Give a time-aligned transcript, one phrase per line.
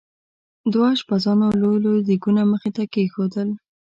[0.73, 3.49] دوه اشپزانو لوی لوی دیګونه مخې ته کېښودل.